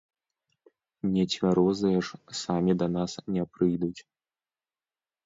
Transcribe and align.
Нецвярозыя 1.15 1.99
ж 2.07 2.19
самі 2.39 2.73
да 2.79 2.87
нас 2.97 3.11
не 3.37 3.43
прыйдуць! 3.59 4.01